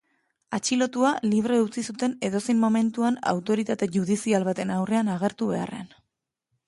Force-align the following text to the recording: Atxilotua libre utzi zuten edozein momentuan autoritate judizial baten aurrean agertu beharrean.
Atxilotua 0.57 1.09
libre 1.33 1.59
utzi 1.65 1.83
zuten 1.93 2.15
edozein 2.29 2.59
momentuan 2.63 3.19
autoritate 3.35 3.91
judizial 3.99 4.47
baten 4.49 4.73
aurrean 4.79 5.13
agertu 5.19 5.51
beharrean. 5.55 5.95